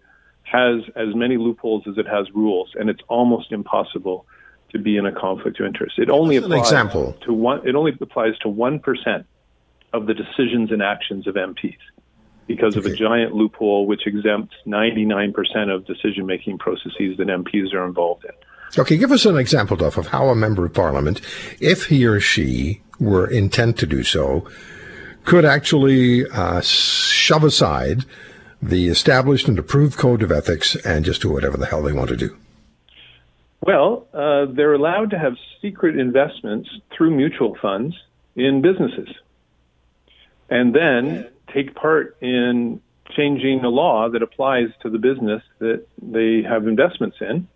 has 0.50 0.82
as 0.94 1.14
many 1.14 1.36
loopholes 1.36 1.84
as 1.88 1.98
it 1.98 2.06
has 2.06 2.26
rules, 2.34 2.70
and 2.74 2.88
it's 2.88 3.02
almost 3.08 3.52
impossible 3.52 4.26
to 4.70 4.78
be 4.78 4.96
in 4.96 5.06
a 5.06 5.12
conflict 5.12 5.60
of 5.60 5.66
interest. 5.66 5.98
It 5.98 6.10
only 6.10 6.36
applies 6.36 6.60
example. 6.60 7.16
to 7.24 7.32
one. 7.32 7.66
It 7.66 7.74
only 7.74 7.92
applies 8.00 8.38
to 8.38 8.48
one 8.48 8.78
percent 8.78 9.26
of 9.92 10.06
the 10.06 10.14
decisions 10.14 10.70
and 10.70 10.82
actions 10.82 11.26
of 11.26 11.34
MPs 11.34 11.76
because 12.46 12.76
okay. 12.76 12.86
of 12.86 12.92
a 12.92 12.96
giant 12.96 13.34
loophole 13.34 13.86
which 13.86 14.06
exempts 14.06 14.54
99% 14.66 15.34
of 15.74 15.84
decision 15.84 16.26
making 16.26 16.58
processes 16.58 17.16
that 17.18 17.26
MPs 17.26 17.74
are 17.74 17.84
involved 17.84 18.24
in. 18.24 18.80
Okay, 18.80 18.96
give 18.96 19.10
us 19.10 19.26
an 19.26 19.36
example, 19.36 19.76
Duff, 19.76 19.96
of 19.96 20.08
how 20.08 20.28
a 20.28 20.34
member 20.34 20.64
of 20.64 20.72
parliament, 20.72 21.20
if 21.60 21.86
he 21.86 22.04
or 22.06 22.20
she 22.20 22.82
were 23.00 23.26
intent 23.26 23.78
to 23.78 23.86
do 23.86 24.02
so, 24.02 24.48
could 25.24 25.44
actually 25.44 26.28
uh, 26.28 26.60
shove 26.60 27.42
aside 27.42 28.04
the 28.68 28.88
established 28.88 29.48
and 29.48 29.58
approved 29.58 29.96
code 29.96 30.22
of 30.22 30.32
ethics 30.32 30.76
and 30.76 31.04
just 31.04 31.22
do 31.22 31.30
whatever 31.30 31.56
the 31.56 31.66
hell 31.66 31.82
they 31.82 31.92
want 31.92 32.08
to 32.08 32.16
do? 32.16 32.36
Well, 33.60 34.06
uh, 34.12 34.46
they're 34.46 34.74
allowed 34.74 35.10
to 35.10 35.18
have 35.18 35.34
secret 35.60 35.98
investments 35.98 36.68
through 36.96 37.10
mutual 37.10 37.56
funds 37.60 37.96
in 38.36 38.62
businesses 38.62 39.08
and 40.48 40.74
then 40.74 41.28
take 41.52 41.74
part 41.74 42.16
in 42.20 42.80
changing 43.10 43.62
the 43.62 43.68
law 43.68 44.08
that 44.08 44.22
applies 44.22 44.68
to 44.82 44.90
the 44.90 44.98
business 44.98 45.42
that 45.58 45.86
they 46.00 46.42
have 46.42 46.66
investments 46.66 47.16
in 47.20 47.48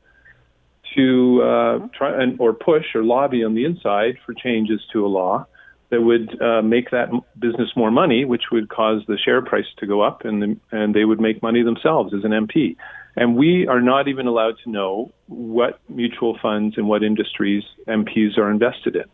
to 0.94 1.42
uh, 1.42 1.88
try 1.96 2.22
and, 2.22 2.40
or 2.40 2.52
push 2.52 2.94
or 2.94 3.04
lobby 3.04 3.44
on 3.44 3.54
the 3.54 3.64
inside 3.64 4.16
for 4.24 4.34
changes 4.34 4.80
to 4.92 5.04
a 5.04 5.08
law 5.08 5.46
that 5.90 6.02
would 6.02 6.40
uh, 6.40 6.62
make 6.62 6.90
that 6.90 7.10
business 7.38 7.70
more 7.76 7.90
money, 7.90 8.24
which 8.24 8.44
would 8.52 8.68
cause 8.68 9.02
the 9.06 9.18
share 9.18 9.42
price 9.42 9.66
to 9.78 9.86
go 9.86 10.00
up, 10.00 10.24
and 10.24 10.42
the, 10.42 10.56
and 10.70 10.94
they 10.94 11.04
would 11.04 11.20
make 11.20 11.42
money 11.42 11.62
themselves 11.62 12.14
as 12.14 12.24
an 12.24 12.30
MP. 12.30 12.76
And 13.16 13.36
we 13.36 13.66
are 13.66 13.80
not 13.80 14.06
even 14.06 14.26
allowed 14.26 14.54
to 14.64 14.70
know 14.70 15.12
what 15.26 15.80
mutual 15.88 16.38
funds 16.40 16.78
and 16.78 16.88
what 16.88 17.02
industries 17.02 17.64
MPs 17.88 18.38
are 18.38 18.50
invested 18.50 18.96
in. 18.96 19.04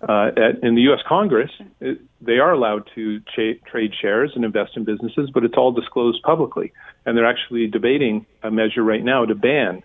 Uh, 0.00 0.30
at, 0.36 0.62
in 0.62 0.74
the 0.74 0.82
U.S. 0.82 1.00
Congress, 1.08 1.50
it, 1.80 2.00
they 2.20 2.38
are 2.38 2.52
allowed 2.52 2.88
to 2.94 3.20
cha- 3.20 3.58
trade 3.68 3.92
shares 4.00 4.32
and 4.34 4.44
invest 4.44 4.76
in 4.76 4.84
businesses, 4.84 5.30
but 5.32 5.44
it's 5.44 5.54
all 5.56 5.72
disclosed 5.72 6.22
publicly. 6.22 6.72
And 7.06 7.16
they're 7.16 7.26
actually 7.26 7.66
debating 7.66 8.26
a 8.42 8.50
measure 8.50 8.82
right 8.82 9.02
now 9.02 9.24
to 9.24 9.34
ban 9.34 9.82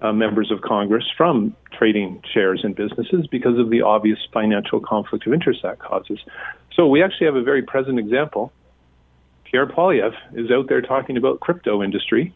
uh, 0.00 0.12
members 0.12 0.50
of 0.50 0.60
Congress 0.60 1.04
from 1.16 1.54
trading 1.72 2.22
shares 2.32 2.60
in 2.64 2.72
businesses 2.72 3.26
because 3.30 3.58
of 3.58 3.70
the 3.70 3.82
obvious 3.82 4.18
financial 4.32 4.80
conflict 4.80 5.26
of 5.26 5.32
interest 5.32 5.60
that 5.62 5.78
causes. 5.78 6.18
So 6.74 6.86
we 6.86 7.02
actually 7.02 7.26
have 7.26 7.36
a 7.36 7.42
very 7.42 7.62
present 7.62 7.98
example. 7.98 8.52
Pierre 9.44 9.66
Poilievre 9.66 10.16
is 10.34 10.50
out 10.50 10.68
there 10.68 10.82
talking 10.82 11.16
about 11.16 11.40
crypto 11.40 11.82
industry 11.82 12.34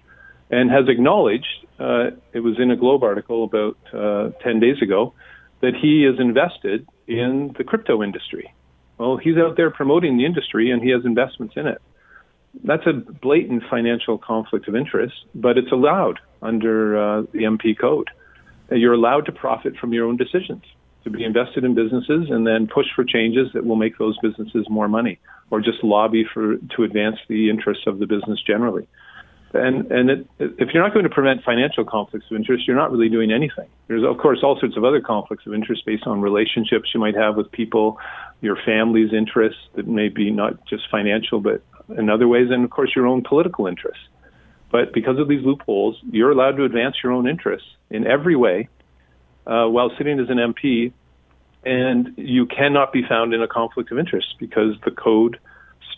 and 0.51 0.71
has 0.71 0.89
acknowledged, 0.89 1.67
uh, 1.79 2.11
it 2.33 2.41
was 2.41 2.59
in 2.59 2.71
a 2.71 2.77
Globe 2.77 3.03
article 3.03 3.45
about 3.45 3.77
uh, 3.93 4.31
10 4.43 4.61
days 4.61 4.83
ago, 4.83 5.13
that 5.61 5.75
he 5.75 6.05
is 6.05 6.19
invested 6.19 6.87
in 7.07 7.55
the 7.59 7.65
crypto 7.65 8.03
industry. 8.03 8.53
Well, 8.99 9.17
he's 9.17 9.37
out 9.37 9.57
there 9.57 9.71
promoting 9.71 10.17
the 10.17 10.25
industry 10.25 10.71
and 10.71 10.83
he 10.83 10.91
has 10.91 11.05
investments 11.05 11.55
in 11.57 11.67
it 11.67 11.81
that's 12.65 12.87
a 12.87 12.93
blatant 12.93 13.63
financial 13.71 14.19
conflict 14.19 14.69
of 14.69 14.75
interest, 14.75 15.15
but 15.35 15.57
it's 15.57 15.71
allowed 15.73 16.19
under 16.43 16.97
uh, 16.97 17.23
the 17.33 17.41
MP 17.41 17.79
code. 17.79 18.09
You're 18.71 18.95
allowed 18.95 19.27
to 19.27 19.33
profit 19.33 19.77
from 19.77 19.93
your 19.93 20.07
own 20.07 20.17
decisions, 20.17 20.63
to 21.05 21.11
be 21.11 21.25
invested 21.25 21.65
in 21.65 21.75
businesses 21.75 22.31
and 22.31 22.47
then 22.47 22.69
push 22.69 22.87
for 22.95 23.05
changes 23.05 23.49
that 23.55 23.65
will 23.67 23.77
make 23.77 23.99
those 23.99 24.17
businesses 24.19 24.67
more 24.69 24.89
money, 24.89 25.19
or 25.51 25.61
just 25.61 25.83
lobby 25.83 26.25
for 26.33 26.57
to 26.57 26.85
advance 26.85 27.17
the 27.29 27.51
interests 27.51 27.85
of 27.87 27.99
the 27.99 28.07
business 28.07 28.41
generally. 28.47 28.87
And 29.53 29.91
and 29.91 30.11
it, 30.11 30.27
if 30.39 30.73
you're 30.73 30.83
not 30.83 30.93
going 30.93 31.05
to 31.05 31.11
prevent 31.11 31.43
financial 31.43 31.85
conflicts 31.85 32.27
of 32.31 32.37
interest, 32.37 32.69
you're 32.69 32.77
not 32.77 32.93
really 32.93 33.09
doing 33.09 33.33
anything. 33.33 33.69
There's 33.89 34.05
of 34.05 34.17
course 34.19 34.41
all 34.45 34.59
sorts 34.61 34.77
of 34.77 34.85
other 34.85 35.01
conflicts 35.01 35.47
of 35.47 35.55
interest 35.55 35.85
based 35.85 36.07
on 36.07 36.21
relationships 36.21 36.91
you 36.95 37.01
might 37.01 37.17
have 37.17 37.37
with 37.37 37.51
people, 37.51 37.99
your 38.41 38.57
family's 38.65 39.13
interests 39.13 39.61
that 39.75 39.89
may 39.89 40.09
be 40.09 40.31
not 40.31 40.65
just 40.67 40.85
financial 40.91 41.41
but 41.41 41.63
in 41.99 42.09
other 42.09 42.29
ways, 42.29 42.49
and 42.51 42.65
of 42.65 42.71
course 42.71 42.93
your 42.95 43.07
own 43.07 43.23
political 43.23 43.67
interests. 43.67 44.05
But 44.71 44.93
because 44.93 45.19
of 45.19 45.29
these 45.29 45.45
loopholes, 45.45 45.99
you're 46.11 46.31
allowed 46.31 46.57
to 46.57 46.65
advance 46.65 46.97
your 47.03 47.13
own 47.13 47.29
interests 47.29 47.69
in 47.91 48.07
every 48.07 48.37
way 48.37 48.69
uh, 49.47 49.67
while 49.67 49.91
sitting 49.99 50.21
as 50.21 50.29
an 50.31 50.37
MP, 50.39 50.93
and 51.65 52.15
you 52.17 52.47
cannot 52.47 52.93
be 52.93 53.03
found 53.07 53.35
in 53.35 53.43
a 53.43 53.49
conflict 53.49 53.91
of 53.91 53.99
interest 53.99 54.35
because 54.39 54.75
the 54.85 54.91
code 54.91 55.39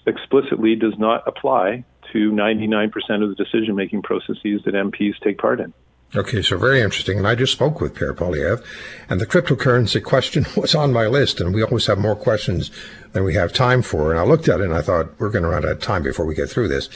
explicitly 0.07 0.75
does 0.75 0.95
not 0.99 1.23
apply 1.27 1.85
to 2.13 2.31
99% 2.31 2.91
of 3.23 3.29
the 3.29 3.35
decision 3.35 3.75
making 3.75 4.03
processes 4.03 4.63
that 4.65 4.75
MPs 4.75 5.19
take 5.23 5.39
part 5.39 5.61
in. 5.61 5.73
Okay, 6.15 6.43
so 6.43 6.59
very 6.59 6.83
interesting. 6.83 7.17
And 7.17 7.27
I 7.27 7.35
just 7.35 7.53
spoke 7.53 7.81
with 7.81 7.95
Pierre 7.95 8.13
Poilievre, 8.13 8.63
and 9.09 9.19
the 9.19 9.27
cryptocurrency 9.27 10.03
question 10.05 10.45
was 10.57 10.75
on 10.75 10.93
my 10.93 11.07
list, 11.07 11.41
and 11.41 11.55
we 11.55 11.63
always 11.63 11.87
have 11.87 11.99
more 11.99 12.17
questions 12.17 12.71
than 13.13 13.25
we 13.25 13.35
have 13.35 13.53
time 13.53 13.81
for. 13.81 14.11
And 14.11 14.21
I 14.21 14.25
looked 14.25 14.49
at 14.49 14.61
it 14.61 14.65
and 14.65 14.75
I 14.75 14.83
thought, 14.83 15.19
we're 15.19 15.31
going 15.31 15.45
to 15.45 15.49
run 15.49 15.65
out 15.65 15.71
of 15.71 15.81
time 15.81 16.03
before 16.03 16.27
we 16.27 16.35
get 16.35 16.51
through 16.51 16.69
this. 16.69 16.89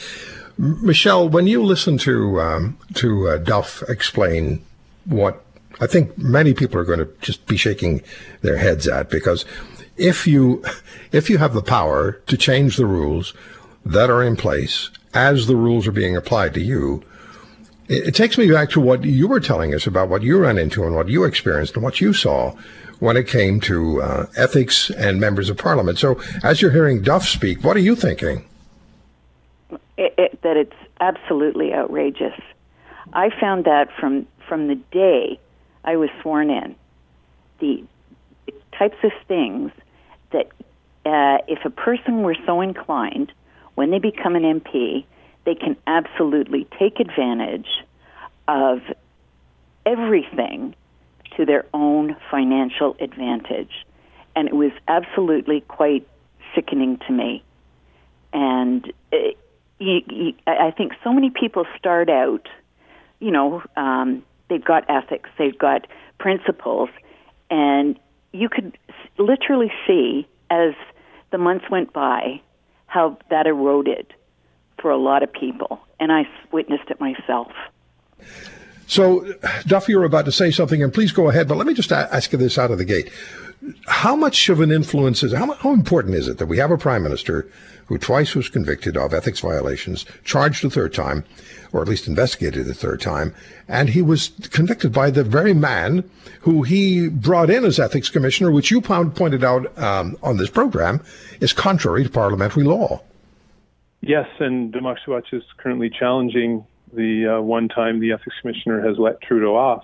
Michelle, 0.57 1.29
when 1.29 1.47
you 1.47 1.63
listen 1.63 1.97
to 1.99 2.41
um, 2.41 2.77
to 2.95 3.27
uh, 3.27 3.37
Duff 3.37 3.83
explain 3.87 4.63
what 5.05 5.43
I 5.79 5.87
think 5.87 6.17
many 6.17 6.53
people 6.53 6.79
are 6.79 6.85
going 6.85 6.99
to 6.99 7.09
just 7.21 7.45
be 7.45 7.57
shaking 7.57 8.01
their 8.41 8.57
heads 8.57 8.87
at, 8.87 9.09
because 9.09 9.45
if 9.97 10.25
you 10.25 10.63
if 11.11 11.29
you 11.29 11.37
have 11.37 11.53
the 11.53 11.61
power 11.61 12.13
to 12.27 12.37
change 12.37 12.77
the 12.77 12.85
rules 12.85 13.33
that 13.85 14.09
are 14.09 14.23
in 14.23 14.35
place 14.35 14.89
as 15.13 15.47
the 15.47 15.55
rules 15.55 15.87
are 15.87 15.91
being 15.91 16.15
applied 16.15 16.53
to 16.55 16.61
you, 16.61 17.03
it, 17.87 18.07
it 18.07 18.15
takes 18.15 18.37
me 18.37 18.51
back 18.51 18.69
to 18.71 18.79
what 18.79 19.03
you 19.03 19.27
were 19.27 19.39
telling 19.39 19.75
us 19.75 19.85
about 19.85 20.09
what 20.09 20.23
you 20.23 20.39
ran 20.39 20.57
into 20.57 20.83
and 20.83 20.95
what 20.95 21.07
you 21.07 21.23
experienced 21.23 21.75
and 21.75 21.83
what 21.83 22.01
you 22.01 22.13
saw 22.13 22.55
when 22.99 23.15
it 23.15 23.27
came 23.27 23.59
to 23.61 24.01
uh, 24.01 24.25
ethics 24.35 24.89
and 24.89 25.19
members 25.19 25.49
of 25.49 25.57
parliament. 25.57 25.99
So, 25.99 26.19
as 26.43 26.61
you're 26.63 26.71
hearing 26.71 27.03
Duff 27.03 27.23
speak, 27.27 27.63
what 27.63 27.77
are 27.77 27.81
you 27.81 27.95
thinking? 27.95 28.43
That 30.47 30.55
it's 30.55 30.71
absolutely 31.01 31.73
outrageous. 31.73 32.39
I 33.11 33.31
found 33.37 33.65
that 33.65 33.89
from 33.99 34.27
from 34.47 34.69
the 34.69 34.75
day 34.75 35.41
I 35.83 35.97
was 35.97 36.09
sworn 36.21 36.49
in, 36.49 36.73
the 37.59 37.83
types 38.71 38.95
of 39.03 39.11
things 39.27 39.73
that 40.31 40.47
uh, 41.05 41.43
if 41.49 41.65
a 41.65 41.69
person 41.69 42.23
were 42.23 42.37
so 42.45 42.61
inclined, 42.61 43.33
when 43.75 43.91
they 43.91 43.99
become 43.99 44.37
an 44.37 44.43
MP, 44.43 45.03
they 45.43 45.55
can 45.55 45.75
absolutely 45.85 46.65
take 46.79 47.01
advantage 47.01 47.67
of 48.47 48.79
everything 49.85 50.75
to 51.35 51.45
their 51.45 51.65
own 51.73 52.15
financial 52.31 52.95
advantage. 53.01 53.85
And 54.33 54.47
it 54.47 54.55
was 54.55 54.71
absolutely 54.87 55.59
quite 55.59 56.07
sickening 56.55 56.99
to 57.05 57.11
me. 57.11 57.43
And 58.31 58.93
it, 59.11 59.26
you, 59.79 60.01
you, 60.09 60.33
I 60.45 60.71
think 60.71 60.93
so 61.03 61.13
many 61.13 61.29
people 61.29 61.65
start 61.77 62.09
out, 62.09 62.47
you 63.19 63.31
know, 63.31 63.61
um, 63.75 64.23
they've 64.49 64.63
got 64.63 64.89
ethics, 64.89 65.29
they've 65.37 65.57
got 65.57 65.87
principles, 66.19 66.89
and 67.49 67.99
you 68.33 68.49
could 68.49 68.77
literally 69.17 69.71
see 69.85 70.27
as 70.49 70.73
the 71.31 71.37
months 71.37 71.65
went 71.69 71.93
by 71.93 72.41
how 72.87 73.17
that 73.29 73.47
eroded 73.47 74.13
for 74.81 74.91
a 74.91 74.97
lot 74.97 75.23
of 75.23 75.31
people. 75.31 75.79
And 75.99 76.11
I 76.11 76.27
witnessed 76.51 76.89
it 76.89 76.99
myself. 76.99 77.51
So, 78.87 79.33
Duffy, 79.65 79.91
you're 79.91 80.05
about 80.05 80.25
to 80.25 80.31
say 80.31 80.49
something, 80.49 80.81
and 80.81 80.93
please 80.93 81.11
go 81.11 81.29
ahead, 81.29 81.47
but 81.47 81.57
let 81.57 81.67
me 81.67 81.73
just 81.73 81.91
ask 81.91 82.31
you 82.31 82.37
this 82.37 82.57
out 82.57 82.71
of 82.71 82.77
the 82.77 82.85
gate. 82.85 83.11
How 83.87 84.15
much 84.15 84.49
of 84.49 84.61
an 84.61 84.71
influence 84.71 85.23
is, 85.23 85.33
how, 85.33 85.51
how 85.53 85.73
important 85.73 86.15
is 86.15 86.27
it 86.27 86.37
that 86.37 86.45
we 86.45 86.57
have 86.57 86.71
a 86.71 86.77
prime 86.77 87.03
minister 87.03 87.47
who 87.87 87.97
twice 87.97 88.35
was 88.35 88.49
convicted 88.49 88.97
of 88.97 89.13
ethics 89.13 89.39
violations, 89.39 90.05
charged 90.23 90.63
a 90.63 90.69
third 90.69 90.93
time, 90.93 91.23
or 91.71 91.81
at 91.81 91.87
least 91.87 92.07
investigated 92.07 92.69
a 92.69 92.73
third 92.73 93.01
time, 93.01 93.33
and 93.67 93.89
he 93.89 94.01
was 94.01 94.31
convicted 94.51 94.91
by 94.93 95.09
the 95.09 95.23
very 95.23 95.53
man 95.53 96.09
who 96.41 96.63
he 96.63 97.07
brought 97.07 97.49
in 97.49 97.65
as 97.65 97.79
ethics 97.79 98.09
commissioner, 98.09 98.51
which 98.51 98.71
you 98.71 98.81
pointed 98.81 99.43
out 99.43 99.77
um, 99.77 100.17
on 100.21 100.37
this 100.37 100.49
program 100.49 101.01
is 101.39 101.53
contrary 101.53 102.03
to 102.03 102.09
parliamentary 102.09 102.63
law. 102.63 103.01
Yes, 104.01 104.27
and 104.39 104.71
Democracy 104.71 105.11
Watch 105.11 105.33
is 105.33 105.43
currently 105.57 105.89
challenging 105.89 106.65
the 106.93 107.37
uh, 107.37 107.41
one 107.41 107.67
time 107.67 107.99
the 107.99 108.11
ethics 108.11 108.35
commissioner 108.41 108.85
has 108.87 108.97
let 108.97 109.19
Trudeau 109.21 109.55
off, 109.55 109.83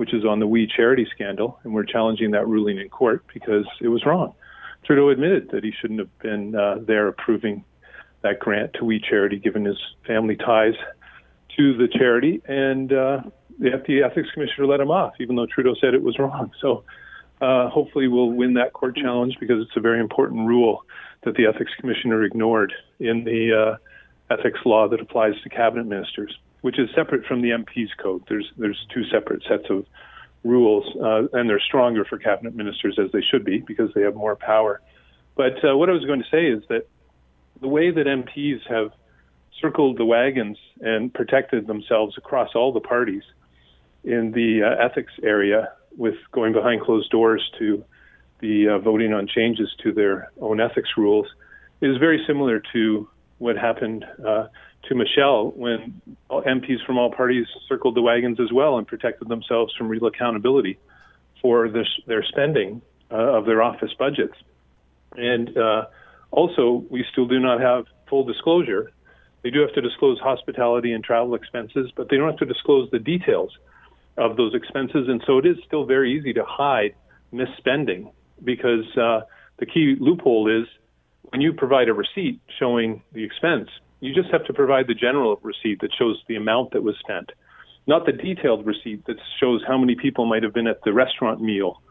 which 0.00 0.14
is 0.14 0.24
on 0.24 0.40
the 0.40 0.46
We 0.46 0.66
Charity 0.66 1.06
scandal, 1.14 1.60
and 1.62 1.74
we're 1.74 1.84
challenging 1.84 2.30
that 2.30 2.48
ruling 2.48 2.78
in 2.78 2.88
court 2.88 3.22
because 3.34 3.66
it 3.82 3.88
was 3.88 4.06
wrong. 4.06 4.32
Trudeau 4.82 5.10
admitted 5.10 5.50
that 5.50 5.62
he 5.62 5.74
shouldn't 5.78 6.00
have 6.00 6.18
been 6.20 6.56
uh, 6.56 6.76
there 6.80 7.06
approving 7.06 7.66
that 8.22 8.38
grant 8.38 8.72
to 8.78 8.86
We 8.86 8.98
Charity, 8.98 9.36
given 9.36 9.66
his 9.66 9.76
family 10.06 10.36
ties 10.36 10.72
to 11.58 11.76
the 11.76 11.86
charity, 11.86 12.40
and 12.46 12.90
uh, 12.90 13.20
the 13.58 14.02
ethics 14.02 14.30
commissioner 14.32 14.66
let 14.66 14.80
him 14.80 14.90
off, 14.90 15.12
even 15.20 15.36
though 15.36 15.44
Trudeau 15.44 15.74
said 15.78 15.92
it 15.92 16.02
was 16.02 16.18
wrong. 16.18 16.50
So 16.62 16.82
uh, 17.42 17.68
hopefully 17.68 18.08
we'll 18.08 18.32
win 18.32 18.54
that 18.54 18.72
court 18.72 18.96
challenge 18.96 19.36
because 19.38 19.60
it's 19.60 19.76
a 19.76 19.80
very 19.80 20.00
important 20.00 20.48
rule 20.48 20.82
that 21.24 21.34
the 21.34 21.44
ethics 21.44 21.72
commissioner 21.78 22.24
ignored 22.24 22.72
in 23.00 23.24
the 23.24 23.76
uh, 24.32 24.34
ethics 24.34 24.60
law 24.64 24.88
that 24.88 25.00
applies 25.00 25.34
to 25.42 25.50
cabinet 25.50 25.86
ministers, 25.86 26.34
which 26.62 26.78
is 26.78 26.88
separate 26.94 27.24
from 27.26 27.42
the 27.42 27.50
MP's 27.50 27.90
code. 28.00 28.22
There's 28.28 28.50
there's 28.56 28.86
two 28.92 29.04
separate 29.04 29.42
sets 29.48 29.64
of 29.70 29.86
rules, 30.44 30.86
uh, 31.02 31.38
and 31.38 31.48
they're 31.48 31.60
stronger 31.60 32.04
for 32.04 32.18
cabinet 32.18 32.54
ministers 32.54 32.98
as 32.98 33.12
they 33.12 33.22
should 33.22 33.44
be 33.44 33.58
because 33.58 33.92
they 33.94 34.02
have 34.02 34.14
more 34.14 34.36
power. 34.36 34.80
But 35.36 35.64
uh, 35.64 35.76
what 35.76 35.88
I 35.88 35.92
was 35.92 36.04
going 36.04 36.22
to 36.22 36.28
say 36.30 36.46
is 36.46 36.62
that 36.68 36.86
the 37.60 37.68
way 37.68 37.90
that 37.90 38.06
MPs 38.06 38.60
have 38.68 38.92
circled 39.60 39.98
the 39.98 40.04
wagons 40.04 40.58
and 40.80 41.12
protected 41.12 41.66
themselves 41.66 42.16
across 42.16 42.50
all 42.54 42.72
the 42.72 42.80
parties 42.80 43.22
in 44.04 44.32
the 44.32 44.62
uh, 44.62 44.84
ethics 44.84 45.12
area 45.22 45.72
with 45.96 46.14
going 46.32 46.52
behind 46.52 46.80
closed 46.80 47.10
doors 47.10 47.42
to 47.58 47.84
the 48.40 48.68
uh, 48.68 48.78
voting 48.78 49.12
on 49.12 49.26
changes 49.26 49.68
to 49.82 49.92
their 49.92 50.30
own 50.40 50.60
ethics 50.60 50.90
rules 50.96 51.26
is 51.80 51.98
very 51.98 52.22
similar 52.26 52.62
to 52.72 53.08
what 53.38 53.56
happened 53.56 54.04
uh, 54.26 54.46
to 54.88 54.94
Michelle 54.94 55.50
when 55.50 56.00
MPs 56.30 56.84
from 56.86 56.98
all 56.98 57.12
parties 57.12 57.46
circled 57.68 57.94
the 57.94 58.02
wagons 58.02 58.40
as 58.40 58.52
well 58.52 58.78
and 58.78 58.86
protected 58.86 59.28
themselves 59.28 59.74
from 59.76 59.88
real 59.88 60.06
accountability 60.06 60.78
for 61.42 61.68
their 61.68 62.22
spending 62.24 62.82
uh, 63.10 63.14
of 63.14 63.46
their 63.46 63.62
office 63.62 63.92
budgets. 63.98 64.34
And 65.16 65.56
uh, 65.56 65.86
also, 66.30 66.84
we 66.90 67.04
still 67.10 67.26
do 67.26 67.40
not 67.40 67.60
have 67.60 67.86
full 68.08 68.24
disclosure. 68.24 68.92
They 69.42 69.50
do 69.50 69.60
have 69.60 69.72
to 69.74 69.80
disclose 69.80 70.18
hospitality 70.18 70.92
and 70.92 71.02
travel 71.02 71.34
expenses, 71.34 71.90
but 71.96 72.08
they 72.08 72.16
don't 72.16 72.28
have 72.28 72.38
to 72.38 72.46
disclose 72.46 72.90
the 72.90 72.98
details 72.98 73.50
of 74.16 74.36
those 74.36 74.54
expenses. 74.54 75.08
And 75.08 75.22
so 75.26 75.38
it 75.38 75.46
is 75.46 75.56
still 75.66 75.84
very 75.84 76.16
easy 76.18 76.32
to 76.34 76.44
hide 76.44 76.94
misspending 77.32 78.12
because 78.44 78.84
uh, 78.96 79.22
the 79.58 79.66
key 79.66 79.96
loophole 79.98 80.48
is 80.48 80.66
when 81.30 81.40
you 81.40 81.52
provide 81.52 81.88
a 81.88 81.94
receipt 81.94 82.40
showing 82.58 83.02
the 83.12 83.24
expense, 83.24 83.68
you 84.00 84.14
just 84.14 84.30
have 84.30 84.44
to 84.46 84.52
provide 84.52 84.86
the 84.86 84.94
general 84.94 85.38
receipt 85.42 85.80
that 85.80 85.90
shows 85.98 86.22
the 86.28 86.36
amount 86.36 86.72
that 86.72 86.82
was 86.82 86.96
spent, 87.00 87.30
not 87.86 88.06
the 88.06 88.12
detailed 88.12 88.66
receipt 88.66 89.04
that 89.06 89.16
shows 89.38 89.62
how 89.66 89.78
many 89.78 89.94
people 89.94 90.26
might 90.26 90.42
have 90.42 90.54
been 90.54 90.66
at 90.66 90.82
the 90.84 90.92
restaurant 90.92 91.40
meal 91.40 91.82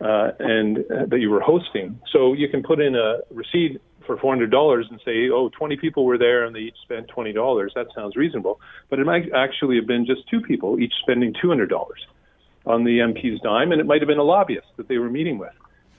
uh, 0.00 0.32
and 0.38 0.78
uh, 0.78 1.06
that 1.06 1.20
you 1.20 1.30
were 1.30 1.40
hosting. 1.40 1.98
So 2.12 2.32
you 2.32 2.48
can 2.48 2.62
put 2.62 2.80
in 2.80 2.94
a 2.94 3.20
receipt 3.30 3.80
for 4.06 4.16
$400 4.16 4.90
and 4.90 5.00
say, 5.04 5.30
oh, 5.30 5.48
20 5.56 5.76
people 5.76 6.04
were 6.04 6.18
there 6.18 6.44
and 6.44 6.54
they 6.54 6.60
each 6.60 6.76
spent 6.82 7.08
$20. 7.08 7.68
That 7.74 7.86
sounds 7.94 8.16
reasonable. 8.16 8.60
But 8.90 8.98
it 8.98 9.06
might 9.06 9.32
actually 9.34 9.76
have 9.76 9.86
been 9.86 10.04
just 10.04 10.28
two 10.28 10.40
people, 10.40 10.78
each 10.78 10.92
spending 11.00 11.32
$200 11.42 11.68
on 12.66 12.84
the 12.84 12.98
MP's 12.98 13.40
dime, 13.40 13.72
and 13.72 13.80
it 13.80 13.86
might 13.86 14.00
have 14.00 14.08
been 14.08 14.18
a 14.18 14.24
lobbyist 14.24 14.66
that 14.76 14.88
they 14.88 14.98
were 14.98 15.10
meeting 15.10 15.38
with. 15.38 15.52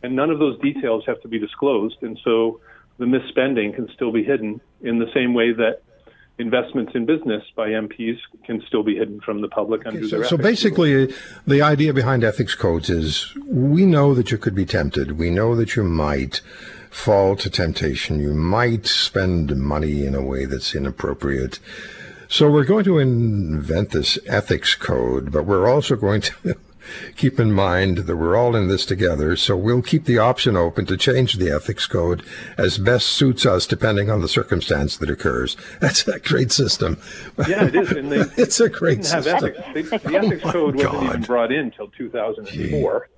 And 0.03 0.15
none 0.15 0.29
of 0.29 0.39
those 0.39 0.59
details 0.59 1.03
have 1.07 1.21
to 1.21 1.27
be 1.27 1.39
disclosed. 1.39 1.97
And 2.01 2.19
so 2.23 2.59
the 2.97 3.05
misspending 3.05 3.75
can 3.75 3.87
still 3.93 4.11
be 4.11 4.23
hidden 4.23 4.61
in 4.85 4.99
the 4.99 5.11
same 5.13 5.33
way 5.33 5.51
that 5.51 5.81
investments 6.37 6.91
in 6.95 7.05
business 7.05 7.43
by 7.55 7.69
MPs 7.69 8.17
can 8.45 8.61
still 8.67 8.83
be 8.83 8.95
hidden 8.95 9.21
from 9.21 9.41
the 9.41 9.47
public 9.47 9.85
under 9.85 10.07
so, 10.07 10.19
their 10.19 10.27
so 10.27 10.37
basically 10.37 10.93
rules. 10.93 11.13
the 11.47 11.61
idea 11.61 11.93
behind 11.93 12.23
ethics 12.23 12.55
codes 12.55 12.89
is 12.89 13.33
we 13.47 13.85
know 13.85 14.13
that 14.13 14.31
you 14.31 14.37
could 14.37 14.55
be 14.55 14.65
tempted. 14.65 15.17
We 15.17 15.29
know 15.29 15.55
that 15.55 15.75
you 15.75 15.83
might 15.83 16.41
fall 16.91 17.35
to 17.37 17.49
temptation. 17.49 18.19
You 18.19 18.33
might 18.33 18.85
spend 18.85 19.55
money 19.57 20.05
in 20.05 20.13
a 20.13 20.21
way 20.21 20.45
that's 20.45 20.75
inappropriate. 20.75 21.59
So 22.27 22.49
we're 22.49 22.65
going 22.65 22.85
to 22.85 22.99
invent 22.99 23.91
this 23.91 24.17
ethics 24.25 24.75
code 24.75 25.31
but 25.31 25.45
we're 25.45 25.69
also 25.69 25.95
going 25.95 26.21
to 26.21 26.55
keep 27.15 27.39
in 27.39 27.51
mind 27.51 27.99
that 27.99 28.15
we're 28.15 28.35
all 28.35 28.55
in 28.55 28.67
this 28.67 28.85
together, 28.85 29.35
so 29.35 29.55
we'll 29.55 29.81
keep 29.81 30.05
the 30.05 30.17
option 30.17 30.55
open 30.55 30.85
to 30.87 30.97
change 30.97 31.33
the 31.33 31.51
ethics 31.51 31.87
code 31.87 32.23
as 32.57 32.77
best 32.77 33.07
suits 33.07 33.45
us 33.45 33.65
depending 33.65 34.09
on 34.09 34.21
the 34.21 34.27
circumstance 34.27 34.97
that 34.97 35.09
occurs. 35.09 35.57
That's 35.79 36.07
a 36.07 36.19
great 36.19 36.51
system. 36.51 36.97
Yeah, 37.47 37.65
it 37.65 37.75
is. 37.75 37.91
And 37.91 38.11
they, 38.11 38.17
it's 38.41 38.59
a 38.59 38.69
great 38.69 39.05
system. 39.05 39.35
Ethics. 39.35 39.59
They, 39.73 39.81
the 39.81 40.17
ethics 40.17 40.41
oh 40.45 40.51
code 40.51 40.75
wasn't 40.75 41.03
even 41.03 41.21
brought 41.21 41.51
in 41.51 41.59
until 41.65 41.87
2004. 41.89 43.09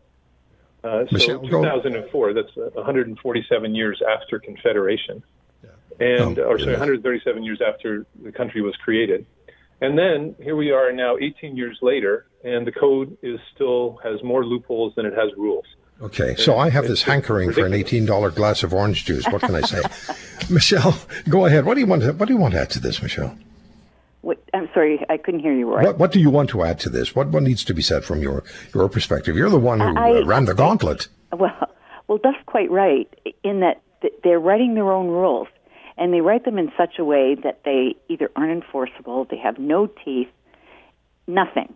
Uh, 0.83 1.05
so 1.05 1.07
Michelle, 1.11 1.39
2004, 1.41 2.33
that's 2.33 2.55
147 2.55 3.75
years 3.75 4.01
after 4.07 4.39
Confederation. 4.39 5.23
And, 5.99 6.37
oh, 6.37 6.43
or 6.43 6.59
sorry, 6.59 6.73
137 6.73 7.43
years 7.43 7.59
after 7.61 8.05
the 8.21 8.31
country 8.31 8.61
was 8.61 8.75
created. 8.75 9.25
And 9.81 9.97
then 9.97 10.35
here 10.41 10.55
we 10.55 10.71
are 10.71 10.91
now 10.91 11.17
18 11.17 11.55
years 11.55 11.77
later, 11.81 12.25
and 12.43 12.65
the 12.65 12.71
code 12.71 13.15
is 13.21 13.39
still 13.53 13.99
has 14.03 14.21
more 14.23 14.43
loopholes 14.43 14.93
than 14.95 15.05
it 15.05 15.13
has 15.13 15.29
rules. 15.37 15.65
Okay, 16.01 16.35
so 16.35 16.57
I 16.57 16.69
have 16.69 16.87
this 16.87 17.03
hankering 17.03 17.51
for 17.51 17.65
an 17.65 17.71
$18 17.71 18.35
glass 18.35 18.63
of 18.63 18.73
orange 18.73 19.05
juice. 19.05 19.25
What 19.27 19.41
can 19.41 19.55
I 19.55 19.61
say? 19.61 19.81
Michelle, 20.49 20.95
go 21.27 21.45
ahead. 21.45 21.65
What 21.65 21.73
do 21.73 21.79
you 21.79 21.87
want 21.87 22.03
to, 22.03 22.13
what 22.13 22.27
do 22.27 22.33
you 22.33 22.39
want 22.39 22.53
to 22.53 22.61
add 22.61 22.69
to 22.71 22.79
this, 22.79 23.01
Michelle? 23.01 23.35
What, 24.21 24.43
I'm 24.53 24.69
sorry, 24.73 25.03
I 25.09 25.17
couldn't 25.17 25.39
hear 25.39 25.53
you 25.53 25.73
right. 25.73 25.85
What, 25.85 25.97
what 25.97 26.11
do 26.11 26.19
you 26.19 26.29
want 26.29 26.49
to 26.51 26.63
add 26.63 26.79
to 26.81 26.89
this? 26.89 27.15
What, 27.15 27.29
what 27.29 27.43
needs 27.43 27.63
to 27.65 27.73
be 27.73 27.81
said 27.81 28.03
from 28.03 28.21
your, 28.21 28.43
your 28.75 28.89
perspective? 28.89 29.35
You're 29.35 29.49
the 29.49 29.57
one 29.57 29.79
who 29.79 29.97
I, 29.97 30.21
uh, 30.21 30.25
ran 30.25 30.45
the 30.45 30.53
gauntlet. 30.53 31.07
Well, 31.31 31.69
well, 32.07 32.19
that's 32.23 32.43
quite 32.45 32.69
right. 32.69 33.07
In 33.43 33.61
that 33.61 33.81
they're 34.23 34.39
writing 34.39 34.75
their 34.75 34.91
own 34.91 35.07
rules, 35.07 35.47
and 35.97 36.13
they 36.13 36.21
write 36.21 36.45
them 36.45 36.57
in 36.57 36.71
such 36.77 36.99
a 36.99 37.05
way 37.05 37.35
that 37.43 37.61
they 37.65 37.95
either 38.07 38.29
aren't 38.35 38.51
enforceable, 38.51 39.25
they 39.25 39.37
have 39.37 39.57
no 39.57 39.87
teeth, 39.87 40.29
nothing. 41.25 41.73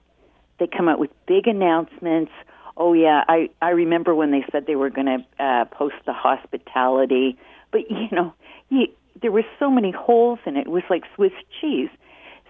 They 0.60 0.68
come 0.68 0.88
out 0.88 1.00
with 1.00 1.10
big 1.26 1.48
announcements. 1.48 2.32
Oh 2.78 2.94
yeah, 2.94 3.24
I 3.28 3.50
I 3.62 3.70
remember 3.70 4.14
when 4.14 4.32
they 4.32 4.46
said 4.52 4.66
they 4.68 4.76
were 4.76 4.90
going 4.90 5.08
to 5.08 5.44
uh, 5.44 5.66
post 5.66 5.96
the 6.06 6.14
hospitality, 6.14 7.38
but 7.72 7.90
you 7.90 8.10
know, 8.12 8.34
you, 8.70 8.88
there 9.22 9.32
were 9.32 9.46
so 9.60 9.70
many 9.70 9.92
holes 9.92 10.40
in 10.46 10.56
it. 10.56 10.62
It 10.62 10.72
was 10.72 10.84
like 10.90 11.04
Swiss 11.16 11.34
cheese. 11.60 11.90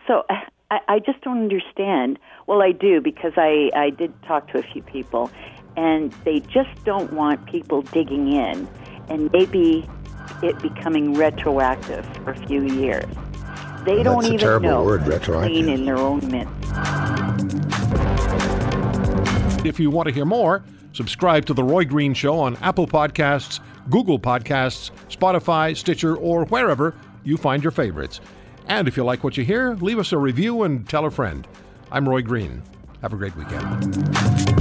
So 0.08 0.24
I, 0.70 0.80
I 0.88 1.00
just 1.00 1.22
don't 1.22 1.40
understand. 1.40 2.20
Well, 2.48 2.62
I 2.62 2.72
do 2.72 3.01
because 3.01 3.34
I 3.38 3.72
I 3.75 3.90
did 3.92 4.13
talk 4.24 4.51
to 4.51 4.60
a 4.60 4.63
few 4.63 4.82
people, 4.82 5.32
and 5.78 6.12
they 6.25 6.42
just 6.42 6.84
don't 6.84 7.13
want 7.13 7.46
people 7.46 7.82
digging 7.82 8.34
in, 8.34 8.68
and 9.10 9.32
maybe 9.32 9.88
it 10.44 10.58
becoming 10.60 11.13
retroactive 11.13 12.06
for 12.18 12.32
a 12.32 12.48
few 12.48 12.63
years. 12.63 13.06
They 13.86 14.04
That's 14.04 14.04
don't 14.04 14.25
even 14.25 14.62
know 14.62 14.84
word, 14.84 15.08
retroactive. 15.08 15.51
clean 15.51 15.70
in 15.70 15.86
their 15.86 15.98
own 15.98 16.20
mint. 16.30 16.50
If 19.66 19.80
you 19.80 19.90
want 19.90 20.08
to 20.08 20.13
hear 20.13 20.25
more, 20.25 20.63
subscribe 20.94 21.46
to 21.46 21.54
The 21.54 21.63
Roy 21.63 21.86
Green 21.86 22.13
Show 22.13 22.40
on 22.40 22.58
Apple 22.58 22.88
Podcasts, 22.88 23.60
Google 23.90 24.20
Podcasts, 24.20 24.92
Spotify, 25.10 25.75
Stitcher, 25.75 26.16
or 26.16 26.46
wherever 26.46 26.96
you 27.24 27.38
find 27.38 27.63
your 27.63 27.72
favorites. 27.72 28.22
And 28.68 28.88
if 28.88 28.98
you 28.98 29.04
like 29.04 29.24
what 29.24 29.38
you 29.38 29.44
hear, 29.44 29.75
leave 29.75 30.00
us 30.00 30.12
a 30.12 30.18
review 30.18 30.63
and 30.63 30.88
tell 30.88 31.06
a 31.06 31.12
friend. 31.12 31.48
I'm 31.92 32.08
Roy 32.08 32.22
Green. 32.22 32.62
Have 33.01 33.13
a 33.13 33.18
great 33.18 33.36
weekend. 33.36 34.61